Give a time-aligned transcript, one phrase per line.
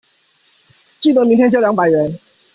[0.99, 2.17] 記得明天交兩百元